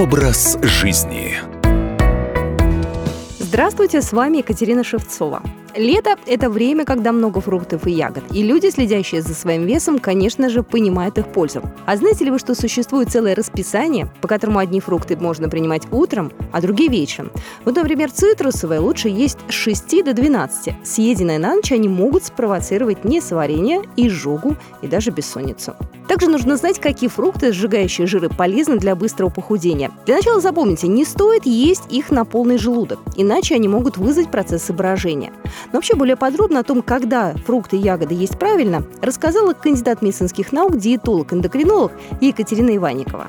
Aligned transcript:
Образ 0.00 0.58
жизни. 0.62 1.36
Здравствуйте, 3.38 4.00
с 4.00 4.14
вами 4.14 4.38
Екатерина 4.38 4.82
Шевцова. 4.82 5.42
Лето– 5.76 6.16
это 6.26 6.50
время, 6.50 6.84
когда 6.84 7.12
много 7.12 7.40
фруктов 7.40 7.86
и 7.86 7.92
ягод. 7.92 8.24
И 8.32 8.42
люди, 8.42 8.70
следящие 8.70 9.22
за 9.22 9.34
своим 9.34 9.66
весом, 9.66 9.98
конечно 9.98 10.48
же, 10.48 10.62
понимают 10.62 11.18
их 11.18 11.26
пользу. 11.26 11.62
А 11.86 11.96
знаете 11.96 12.24
ли 12.24 12.30
вы, 12.30 12.38
что 12.38 12.54
существует 12.54 13.10
целое 13.10 13.34
расписание, 13.34 14.10
по 14.20 14.28
которому 14.28 14.58
одни 14.58 14.80
фрукты 14.80 15.16
можно 15.16 15.48
принимать 15.48 15.82
утром, 15.92 16.32
а 16.52 16.60
другие 16.60 16.90
вечером? 16.90 17.30
Вот, 17.64 17.76
например, 17.76 18.10
цитрусовые 18.10 18.80
лучше 18.80 19.08
есть 19.08 19.38
с 19.48 19.52
6 19.52 20.04
до 20.04 20.12
12. 20.12 20.74
Съеденные 20.84 21.38
на 21.38 21.54
ночь 21.54 21.72
они 21.72 21.88
могут 21.88 22.24
спровоцировать 22.24 23.04
несварение, 23.04 23.82
изжогу 23.96 24.56
и 24.82 24.88
даже 24.88 25.10
бессонницу. 25.10 25.76
Также 26.08 26.28
нужно 26.28 26.56
знать, 26.56 26.80
какие 26.80 27.08
фрукты, 27.08 27.52
сжигающие 27.52 28.08
жиры, 28.08 28.28
полезны 28.28 28.78
для 28.78 28.96
быстрого 28.96 29.30
похудения. 29.30 29.92
Для 30.06 30.16
начала 30.16 30.40
запомните, 30.40 30.88
не 30.88 31.04
стоит 31.04 31.46
есть 31.46 31.84
их 31.88 32.10
на 32.10 32.24
полный 32.24 32.58
желудок, 32.58 32.98
иначе 33.16 33.54
они 33.54 33.68
могут 33.68 33.96
вызвать 33.96 34.28
процессы 34.28 34.72
брожения. 34.72 35.32
Но 35.66 35.78
вообще 35.78 35.94
более 35.94 36.16
подробно 36.16 36.60
о 36.60 36.64
том, 36.64 36.82
когда 36.82 37.34
фрукты 37.46 37.76
и 37.76 37.80
ягоды 37.80 38.14
есть 38.14 38.38
правильно, 38.38 38.82
рассказала 39.00 39.52
кандидат 39.52 40.02
медицинских 40.02 40.52
наук, 40.52 40.76
диетолог, 40.76 41.32
эндокринолог 41.32 41.92
Екатерина 42.20 42.76
Иванникова. 42.76 43.28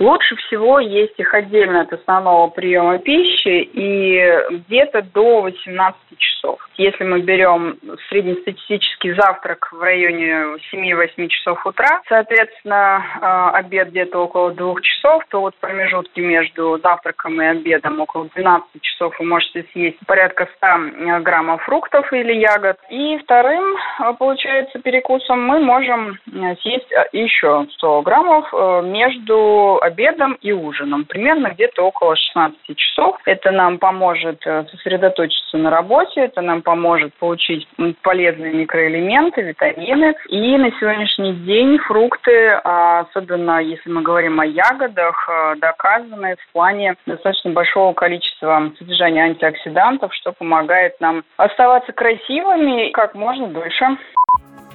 Лучше 0.00 0.34
всего 0.36 0.80
есть 0.80 1.18
их 1.18 1.34
отдельно 1.34 1.82
от 1.82 1.92
основного 1.92 2.48
приема 2.48 2.98
пищи 2.98 3.68
и 3.74 4.34
где-то 4.50 5.02
до 5.02 5.42
18 5.42 6.00
часов. 6.16 6.58
Если 6.78 7.04
мы 7.04 7.20
берем 7.20 7.76
среднестатистический 8.08 9.12
завтрак 9.12 9.68
в 9.70 9.82
районе 9.82 10.56
7-8 10.72 11.28
часов 11.28 11.66
утра, 11.66 12.00
соответственно, 12.08 13.04
а, 13.20 13.50
обед 13.50 13.90
где-то 13.90 14.20
около 14.20 14.52
2 14.52 14.80
часов, 14.80 15.22
то 15.28 15.42
вот 15.42 15.54
промежутки 15.60 16.20
между 16.20 16.80
завтраком 16.82 17.42
и 17.42 17.44
обедом 17.44 18.00
около 18.00 18.26
12 18.34 18.80
часов 18.80 19.14
вы 19.18 19.26
можете 19.26 19.66
съесть 19.72 19.98
порядка 20.06 20.48
100 20.56 21.20
граммов 21.20 21.62
фруктов 21.64 22.10
или 22.14 22.32
ягод. 22.32 22.78
И 22.88 23.18
вторым, 23.18 23.76
а, 23.98 24.14
получается, 24.14 24.78
перекусом 24.78 25.42
мы 25.42 25.58
можем 25.58 26.18
съесть 26.62 26.90
еще 27.12 27.66
100 27.72 28.00
граммов 28.00 28.50
между 28.84 29.78
обедом 29.90 30.34
и 30.40 30.52
ужином, 30.52 31.04
примерно 31.04 31.50
где-то 31.50 31.82
около 31.82 32.16
16 32.16 32.76
часов. 32.76 33.16
Это 33.26 33.50
нам 33.50 33.78
поможет 33.78 34.40
э, 34.46 34.64
сосредоточиться 34.70 35.58
на 35.58 35.70
работе, 35.70 36.22
это 36.22 36.40
нам 36.40 36.62
поможет 36.62 37.12
получить 37.14 37.66
полезные 38.02 38.52
микроэлементы, 38.52 39.42
витамины. 39.42 40.14
И 40.28 40.56
на 40.56 40.70
сегодняшний 40.78 41.32
день 41.32 41.78
фрукты, 41.78 42.60
а, 42.64 43.00
особенно 43.00 43.60
если 43.60 43.90
мы 43.90 44.02
говорим 44.02 44.40
о 44.40 44.46
ягодах, 44.46 45.28
э, 45.28 45.56
доказаны 45.56 46.36
в 46.36 46.52
плане 46.52 46.94
достаточно 47.06 47.50
большого 47.50 47.92
количества 47.92 48.70
содержания 48.78 49.24
антиоксидантов, 49.24 50.14
что 50.14 50.32
помогает 50.32 51.00
нам 51.00 51.24
оставаться 51.36 51.92
красивыми 51.92 52.90
как 52.90 53.14
можно 53.14 53.48
дольше. 53.48 53.98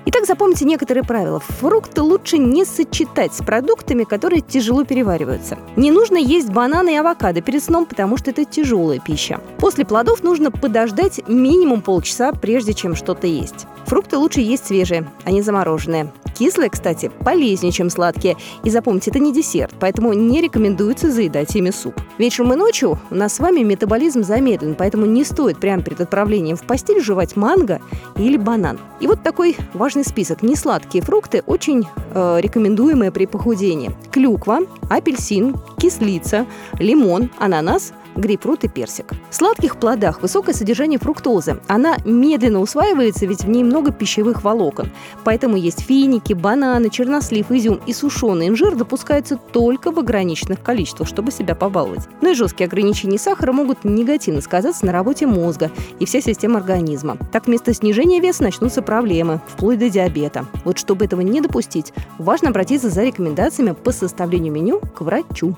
Итак, 0.08 0.28
запомните 0.28 0.66
некоторые 0.66 1.04
правила. 1.04 1.40
Фрукты 1.40 2.04
лучше 2.04 2.38
не 2.38 2.64
сочетать 2.64 3.34
с 3.34 3.44
продуктами, 3.44 4.04
которые 4.04 4.42
тяжело 4.42 4.84
перевариваются. 4.84 5.58
Не 5.76 5.90
нужно 5.90 6.18
есть 6.18 6.52
бананы 6.52 6.94
и 6.94 6.98
авокадо 6.98 7.42
перед 7.42 7.64
сном, 7.64 7.88
потому 7.88 8.16
что 8.18 8.30
это 8.30 8.46
тяжелая 8.46 9.00
пища. 9.00 9.42
После 9.58 9.84
плодов 9.84 10.22
нужно 10.22 10.52
подождать 10.52 11.28
минимум 11.28 11.82
полчаса, 11.82 12.34
прежде 12.34 12.76
чем 12.76 12.96
что-то 12.96 13.26
есть. 13.26 13.66
Фрукты 13.88 14.18
лучше 14.18 14.42
есть 14.42 14.68
свежие, 14.68 15.10
а 15.24 15.32
не 15.32 15.42
замороженные. 15.42 16.12
Кислые, 16.38 16.70
кстати, 16.70 17.12
полезнее, 17.24 17.72
чем 17.72 17.90
сладкие. 17.90 18.36
И 18.64 18.70
запомните, 18.70 19.10
это 19.10 19.20
не 19.20 19.34
десерт, 19.34 19.74
поэтому 19.80 20.14
не 20.14 20.42
рекомендуется 20.42 21.10
заедать 21.10 21.56
ими 21.56 21.72
суп. 21.72 21.96
Вечером 22.18 22.54
и 22.54 22.56
ночью 22.56 23.00
у 23.10 23.16
нас 23.16 23.36
с 23.36 23.40
вами 23.40 23.62
метаболизм 23.62 24.24
замедлен, 24.24 24.76
поэтому 24.76 25.06
не 25.06 25.24
стоит 25.24 25.60
прямо 25.60 25.82
перед 25.82 26.02
отправлением 26.02 26.58
в 26.58 26.64
постель 26.64 27.02
жевать 27.02 27.36
манго 27.36 27.82
или 28.18 28.38
банан. 28.38 28.80
И 29.00 29.08
вот 29.08 29.24
такой 29.24 29.56
важный 29.74 30.04
список. 30.04 30.44
Несладкие 30.44 31.04
фрукты 31.04 31.42
очень 31.46 31.86
э, 32.14 32.40
рекомендуемые 32.42 33.12
при 33.12 33.26
похудении. 33.26 33.96
Клюква, 34.12 34.60
апельсин, 34.90 35.56
кислица, 35.78 36.46
лимон, 36.80 37.30
ананас– 37.40 37.94
грейпфрут 38.16 38.64
и 38.64 38.68
персик. 38.68 39.14
В 39.30 39.36
сладких 39.36 39.78
плодах 39.78 40.22
высокое 40.22 40.54
содержание 40.54 41.00
фруктозы. 41.00 41.60
Она 41.68 41.98
медленно 42.06 42.60
усваивается, 42.60 43.26
ведь 43.26 43.44
в 43.44 43.50
ней 43.50 43.64
много 43.64 43.92
пищевых 43.92 44.44
волокон. 44.44 44.90
Поэтому 45.24 45.56
есть 45.58 45.82
финики, 45.82 46.34
бананы, 46.34 46.90
чернослив, 46.90 47.52
изюм 47.52 47.80
и 47.86 47.94
сушеный 47.94 48.48
инжир 48.48 48.76
допускаются 48.76 49.38
только 49.38 49.92
в 49.92 50.00
ограниченных 50.00 50.62
количествах, 50.62 51.08
чтобы 51.08 51.32
себя 51.32 51.56
побаловать. 51.56 52.08
Но 52.22 52.30
и 52.30 52.36
жесткие 52.36 52.68
ограничения 52.68 53.18
сахара 53.18 53.52
могут 53.52 53.84
негативно 53.84 54.42
сказаться 54.42 54.86
на 54.86 54.92
работе 54.92 55.28
мозга 55.28 55.72
и 56.00 56.06
всей 56.06 56.22
системы 56.22 56.60
организма. 56.60 57.18
Так 57.32 57.48
вместо 57.48 57.74
снижения 57.74 58.20
веса 58.20 58.44
начнутся 58.44 58.82
проблемы, 58.82 59.42
вплоть 59.48 59.80
до 59.80 59.90
диабета. 59.90 60.46
Вот 60.64 60.78
чтобы 60.78 61.06
этого 61.06 61.22
не 61.22 61.42
допустить, 61.42 61.94
важно 62.18 62.50
обратиться 62.50 62.90
за 62.90 63.04
рекомендациями 63.04 63.72
по 63.72 63.92
составлению 63.92 64.54
меню 64.54 64.80
к 64.80 65.02
врачу. 65.02 65.56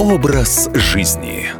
Образ 0.00 0.70
жизни. 0.72 1.59